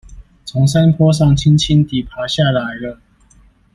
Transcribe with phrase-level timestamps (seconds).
[0.45, 2.99] 從山坡上輕輕地爬下來了